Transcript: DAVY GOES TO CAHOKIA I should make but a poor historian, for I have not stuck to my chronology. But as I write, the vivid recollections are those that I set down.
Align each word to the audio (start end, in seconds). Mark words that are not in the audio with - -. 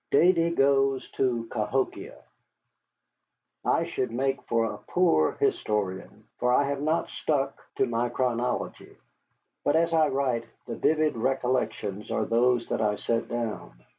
DAVY 0.09 0.49
GOES 0.55 1.11
TO 1.11 1.45
CAHOKIA 1.51 2.19
I 3.63 3.83
should 3.83 4.09
make 4.11 4.39
but 4.49 4.57
a 4.61 4.77
poor 4.87 5.33
historian, 5.33 6.23
for 6.39 6.51
I 6.51 6.63
have 6.69 6.81
not 6.81 7.11
stuck 7.11 7.61
to 7.75 7.85
my 7.85 8.09
chronology. 8.09 8.97
But 9.63 9.75
as 9.75 9.93
I 9.93 10.07
write, 10.07 10.45
the 10.65 10.75
vivid 10.77 11.15
recollections 11.15 12.09
are 12.09 12.25
those 12.25 12.67
that 12.69 12.81
I 12.81 12.95
set 12.95 13.27
down. 13.27 13.85